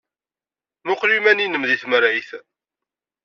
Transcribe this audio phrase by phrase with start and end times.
[0.83, 2.29] Mmuqqel iman-nnem deg temrayt.